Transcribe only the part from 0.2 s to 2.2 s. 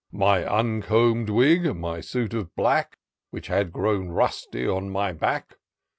uncomb'd wig,— ^my